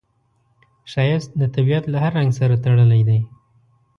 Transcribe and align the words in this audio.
ښایست 0.91 1.29
د 1.41 1.43
طبیعت 1.55 1.83
له 1.89 1.97
هر 2.03 2.11
رنګ 2.19 2.31
سره 2.39 2.55
تړلی 2.63 3.01
دی 3.09 3.19